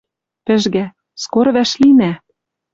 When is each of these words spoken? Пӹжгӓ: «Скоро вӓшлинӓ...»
Пӹжгӓ: 0.45 0.85
«Скоро 1.23 1.49
вӓшлинӓ...» 1.55 2.11